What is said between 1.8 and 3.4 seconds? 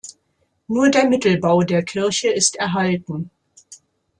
Kirche ist erhalten.